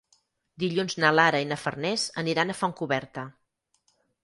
[0.61, 3.29] Dilluns na Lara i na Farners aniran a Fontcoberta.